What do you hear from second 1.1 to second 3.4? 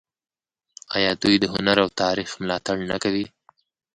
دوی د هنر او تاریخ ملاتړ نه کوي؟